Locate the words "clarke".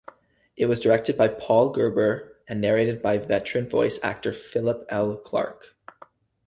5.15-5.75